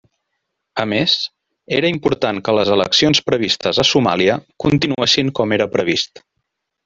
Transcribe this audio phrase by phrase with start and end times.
[0.83, 1.11] A més,
[1.79, 6.25] era important que les eleccions previstes a Somàlia continuessin com era previst.